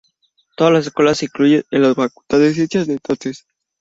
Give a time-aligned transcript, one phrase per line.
[0.57, 3.45] Todas las escuelas se incluyen en la Facultad de Ciencias de entonces.